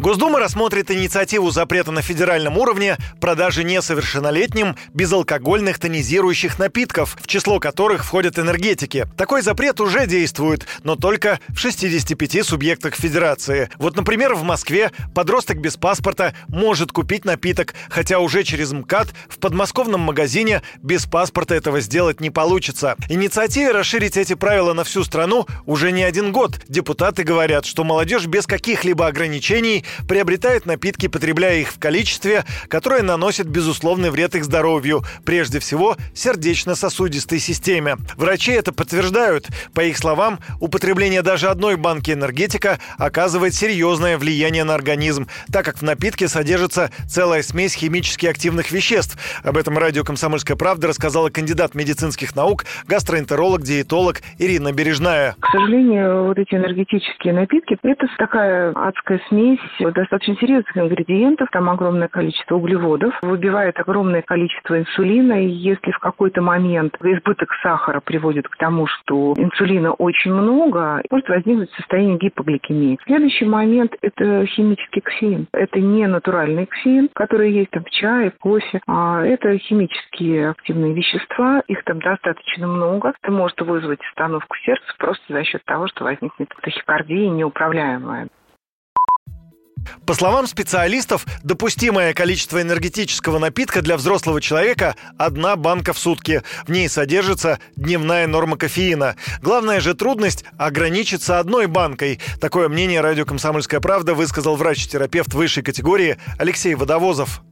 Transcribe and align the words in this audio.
Госдума 0.00 0.40
рассмотрит 0.40 0.90
инициативу 0.90 1.50
запрета 1.50 1.92
на 1.92 2.00
федеральном 2.00 2.56
уровне 2.56 2.96
продажи 3.20 3.64
несовершеннолетним 3.64 4.74
безалкогольных 4.94 5.78
тонизирующих 5.78 6.58
напитков, 6.58 7.18
в 7.20 7.26
число 7.26 7.60
которых 7.60 8.02
входят 8.02 8.38
энергетики. 8.38 9.06
Такой 9.18 9.42
запрет 9.42 9.78
уже 9.78 10.06
действует, 10.06 10.66
но 10.84 10.96
только 10.96 11.38
в 11.48 11.58
65 11.58 12.46
субъектах 12.46 12.94
федерации. 12.94 13.68
Вот, 13.76 13.94
например, 13.94 14.34
в 14.34 14.42
Москве 14.42 14.90
подросток 15.14 15.60
без 15.60 15.76
паспорта 15.76 16.34
может 16.48 16.92
купить 16.92 17.26
напиток, 17.26 17.74
хотя 17.90 18.20
уже 18.20 18.42
через 18.42 18.72
МКАД 18.72 19.08
в 19.28 19.38
подмосковном 19.38 20.00
магазине 20.00 20.62
без 20.82 21.04
паспорта 21.04 21.54
этого 21.54 21.80
сделать 21.80 22.22
не 22.22 22.30
получится. 22.30 22.96
Инициативе 23.10 23.72
расширить 23.72 24.16
эти 24.16 24.32
правила 24.32 24.72
на 24.72 24.84
всю 24.84 25.04
страну 25.04 25.46
уже 25.66 25.92
не 25.92 26.04
один 26.04 26.32
год. 26.32 26.58
Депутаты 26.68 27.22
говорят, 27.22 27.66
что 27.66 27.84
молодежь 27.84 28.24
без 28.24 28.46
каких-либо 28.46 29.06
ограничений 29.06 29.84
приобретает 30.08 30.66
напитки, 30.66 31.08
потребляя 31.08 31.58
их 31.58 31.68
в 31.68 31.78
количестве, 31.78 32.44
которое 32.68 33.02
наносит 33.02 33.46
безусловный 33.46 34.10
вред 34.10 34.34
их 34.34 34.44
здоровью, 34.44 35.02
прежде 35.24 35.58
всего 35.58 35.96
сердечно-сосудистой 36.14 37.38
системе. 37.38 37.96
Врачи 38.16 38.52
это 38.52 38.72
подтверждают. 38.72 39.48
По 39.74 39.82
их 39.82 39.96
словам, 39.98 40.38
употребление 40.60 41.22
даже 41.22 41.48
одной 41.48 41.76
банки 41.76 42.10
энергетика 42.10 42.78
оказывает 42.98 43.54
серьезное 43.54 44.18
влияние 44.18 44.64
на 44.64 44.74
организм, 44.74 45.26
так 45.52 45.64
как 45.64 45.78
в 45.78 45.82
напитке 45.82 46.28
содержится 46.28 46.90
целая 47.08 47.42
смесь 47.42 47.74
химически 47.74 48.26
активных 48.26 48.72
веществ. 48.72 49.18
Об 49.42 49.56
этом 49.56 49.78
радио 49.78 50.04
«Комсомольская 50.04 50.56
правда» 50.56 50.88
рассказала 50.88 51.30
кандидат 51.30 51.74
медицинских 51.74 52.36
наук, 52.36 52.64
гастроэнтеролог, 52.86 53.62
диетолог 53.62 54.20
Ирина 54.38 54.72
Бережная. 54.72 55.36
К 55.40 55.50
сожалению, 55.50 56.24
вот 56.24 56.38
эти 56.38 56.54
энергетические 56.54 57.34
напитки– 57.34 57.78
это 57.82 58.06
такая 58.18 58.72
адская 58.74 59.20
смесь 59.28 59.58
достаточно 59.92 60.36
серьезных 60.36 60.76
ингредиентов, 60.76 61.48
там 61.50 61.68
огромное 61.70 62.08
количество 62.08 62.56
углеводов, 62.56 63.14
выбивает 63.22 63.78
огромное 63.78 64.22
количество 64.22 64.78
инсулина, 64.78 65.44
и 65.44 65.48
если 65.48 65.90
в 65.92 65.98
какой-то 65.98 66.42
момент 66.42 66.96
избыток 67.02 67.50
сахара 67.62 68.00
приводит 68.00 68.48
к 68.48 68.56
тому, 68.56 68.86
что 68.86 69.34
инсулина 69.36 69.92
очень 69.92 70.32
много, 70.32 71.02
может 71.10 71.28
возникнуть 71.28 71.70
состояние 71.72 72.18
гипогликемии. 72.18 72.98
Следующий 73.04 73.46
момент– 73.46 73.94
это 74.02 74.46
химический 74.46 75.00
кофеин. 75.00 75.46
Это 75.52 75.80
не 75.80 76.06
натуральный 76.06 76.66
кофеин, 76.66 77.08
который 77.14 77.52
есть 77.52 77.70
там 77.70 77.84
в 77.84 77.90
чае, 77.90 78.30
в 78.30 78.38
кофе, 78.38 78.80
а 78.86 79.24
это 79.24 79.56
химические 79.58 80.50
активные 80.50 80.94
вещества, 80.94 81.62
их 81.66 81.82
там 81.84 82.00
достаточно 82.00 82.66
много. 82.66 83.12
Это 83.22 83.32
может 83.32 83.60
вызвать 83.60 84.00
остановку 84.10 84.56
сердца 84.64 84.94
просто 84.98 85.24
за 85.28 85.44
счет 85.44 85.64
того, 85.64 85.86
что 85.88 86.04
возникнет 86.04 86.48
тахикардия 86.62 87.30
неуправляемая. 87.30 88.28
По 90.06 90.14
словам 90.14 90.46
специалистов, 90.46 91.26
допустимое 91.42 92.14
количество 92.14 92.60
энергетического 92.60 93.38
напитка 93.38 93.82
для 93.82 93.96
взрослого 93.96 94.40
человека– 94.40 94.96
одна 95.18 95.56
банка 95.56 95.92
в 95.92 95.98
сутки. 95.98 96.42
В 96.66 96.70
ней 96.70 96.88
содержится 96.88 97.58
дневная 97.76 98.26
норма 98.26 98.56
кофеина. 98.56 99.16
Главная 99.42 99.80
же 99.80 99.94
трудность– 99.94 100.44
ограничиться 100.58 101.38
одной 101.38 101.66
банкой. 101.66 102.20
Такое 102.40 102.68
мнение 102.68 103.00
радио 103.00 103.24
«Комсомольская 103.24 103.80
правда» 103.80 104.14
высказал 104.14 104.56
врач-терапевт 104.56 105.34
высшей 105.34 105.62
категории 105.62 106.18
Алексей 106.38 106.74
Водовозов 106.74 107.42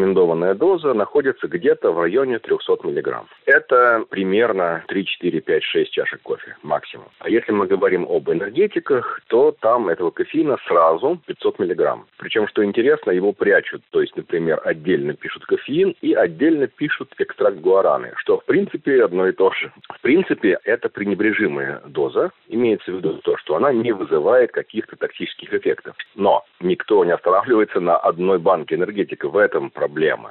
рекомендованная 0.00 0.54
доза 0.54 0.94
находится 0.94 1.46
где-то 1.46 1.92
в 1.92 2.00
районе 2.00 2.38
300 2.38 2.78
миллиграмм. 2.84 3.26
Это 3.44 4.04
примерно 4.08 4.82
3, 4.88 5.04
4, 5.04 5.40
5, 5.40 5.62
6 5.62 5.92
чашек 5.92 6.22
кофе 6.22 6.56
максимум. 6.62 7.06
А 7.18 7.28
если 7.28 7.52
мы 7.52 7.66
говорим 7.66 8.06
об 8.08 8.30
энергетиках, 8.30 9.20
то 9.28 9.54
там 9.60 9.88
этого 9.88 10.10
кофеина 10.10 10.56
сразу 10.66 11.20
500 11.26 11.58
миллиграмм. 11.58 12.06
Причем, 12.18 12.48
что 12.48 12.64
интересно, 12.64 13.10
его 13.10 13.32
прячут. 13.32 13.82
То 13.90 14.00
есть, 14.00 14.16
например, 14.16 14.60
отдельно 14.64 15.14
пишут 15.14 15.44
кофеин 15.44 15.94
и 16.00 16.14
отдельно 16.14 16.66
пишут 16.66 17.12
экстракт 17.18 17.58
гуараны, 17.58 18.12
что 18.16 18.38
в 18.38 18.44
принципе 18.44 19.04
одно 19.04 19.28
и 19.28 19.32
то 19.32 19.52
же. 19.52 19.72
В 19.88 20.00
принципе, 20.00 20.58
это 20.64 20.88
пренебрежимая 20.88 21.82
доза. 21.86 22.30
Имеется 22.48 22.92
в 22.92 22.96
виду 22.96 23.20
то, 23.22 23.36
что 23.36 23.56
она 23.56 23.72
не 23.72 23.92
вызывает 23.92 24.52
каких-то 24.52 24.96
токсических 24.96 25.52
эффектов. 25.52 25.94
Но 26.14 26.44
никто 26.60 27.04
не 27.04 27.12
останавливается 27.12 27.80
на 27.80 27.96
одной 27.96 28.38
банке 28.38 28.76
энергетика. 28.76 29.28
В 29.28 29.36
этом 29.36 29.70
проблема. 29.70 29.89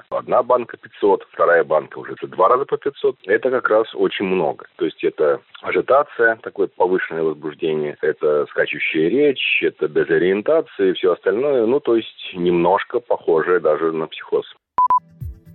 Одна 0.09 0.43
банка 0.43 0.77
500, 0.77 1.27
вторая 1.31 1.63
банка 1.63 1.99
уже 1.99 2.13
это 2.13 2.27
два 2.27 2.49
раза 2.49 2.65
по 2.65 2.77
500. 2.77 3.17
Это 3.25 3.49
как 3.51 3.69
раз 3.69 3.93
очень 3.93 4.25
много. 4.25 4.65
То 4.77 4.85
есть 4.85 5.03
это 5.03 5.41
ажитация, 5.61 6.37
такое 6.37 6.67
повышенное 6.67 7.23
возбуждение, 7.23 7.97
это 8.01 8.45
скачущая 8.49 9.09
речь, 9.09 9.61
это 9.61 9.87
дезориентация 9.87 10.89
и 10.89 10.93
все 10.93 11.13
остальное. 11.13 11.65
Ну, 11.65 11.79
то 11.79 11.95
есть 11.95 12.33
немножко 12.33 12.99
похожее 12.99 13.59
даже 13.59 13.91
на 13.91 14.07
психоз. 14.07 14.45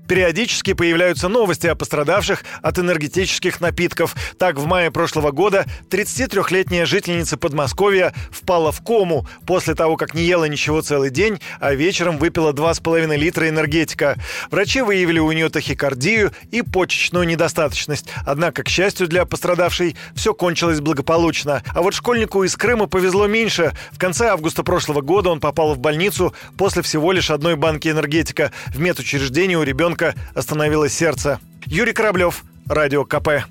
Периодически 0.09 0.75
появляются 0.75 1.28
новости 1.28 1.66
о 1.66 1.75
пострадавших 1.75 2.44
от 2.60 2.78
энергетических 2.78 3.60
напитков. 3.60 4.15
Так, 4.38 4.59
в 4.59 4.66
мае 4.66 4.91
прошлого 4.91 5.31
года 5.31 5.65
33-летняя 5.91 6.84
жительница 6.84 7.38
Подмосковья 7.38 8.12
впала 8.31 8.70
в 8.70 8.82
кому 8.84 9.26
после 9.47 9.75
того, 9.75 9.97
как 9.97 10.14
не 10.14 10.22
ела 10.25 10.44
ничего 10.44 10.82
целый 10.82 11.09
день, 11.09 11.41
а 11.59 11.75
вечером 11.75 12.19
выпила 12.19 12.53
2,5 12.53 13.16
литра 13.16 13.48
энергетика. 13.48 14.16
Врачи 14.50 14.82
выявили 14.82 15.20
у 15.20 15.32
нее 15.32 15.48
тахикардию 15.48 16.32
и 16.50 16.60
почечную 16.60 17.26
недостаточность. 17.26 18.06
Однако, 18.26 18.62
к 18.62 18.69
счастью 18.69 19.09
для 19.09 19.25
пострадавшей, 19.25 19.97
все 20.14 20.34
кончилось 20.34 20.81
благополучно. 20.81 21.62
А 21.75 21.81
вот 21.81 21.94
школьнику 21.94 22.44
из 22.44 22.56
Крыма 22.56 22.88
повезло 22.88 23.26
меньше. 23.26 23.72
В 23.91 23.98
конце 23.98 24.28
августа 24.28 24.62
прошлого 24.64 25.00
года 25.00 25.31
он 25.31 25.41
попал 25.41 25.75
в 25.75 25.78
больницу 25.78 26.34
после 26.59 26.82
всего 26.82 27.12
лишь 27.12 27.31
одной 27.31 27.56
банки 27.56 27.88
энергетика. 27.88 28.53
В 28.66 28.78
медучреждении 28.78 29.56
у 29.56 29.62
ребенка 29.62 29.94
остановилось 30.34 30.93
сердце. 30.93 31.38
Юрий 31.66 31.93
Кораблев, 31.93 32.44
Радио 32.69 33.05
КП. 33.05 33.44